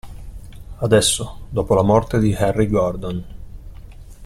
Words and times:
Adesso, 0.79 1.41
dopo 1.51 1.75
la 1.75 1.83
morte 1.83 2.17
di 2.17 2.33
Harry 2.33 2.65
Gordon. 2.65 3.25